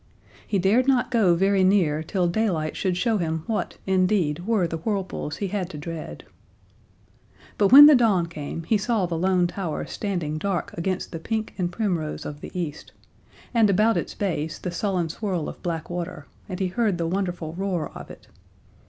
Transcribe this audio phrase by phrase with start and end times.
[0.47, 4.77] He dared not go very near till daylight should show him what, indeed, were the
[4.77, 6.23] whirlpools he had to dread.
[7.59, 11.53] But when the dawn came he saw the Lone Tower standing dark against the pink
[11.59, 12.93] and primrose of the East,
[13.53, 17.53] and about its base the sullen swirl of black water, and he heard the wonderful
[17.53, 18.25] roar of it.